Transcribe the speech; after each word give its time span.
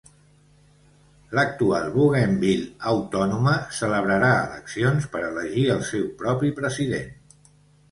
L'actual 1.39 1.85
Bougainville 1.97 2.63
autònoma 2.93 3.55
celebrarà 3.81 4.33
eleccions 4.47 5.07
per 5.15 5.23
elegir 5.31 5.69
el 5.77 5.87
seu 5.93 6.11
propi 6.25 6.53
president. 6.65 7.17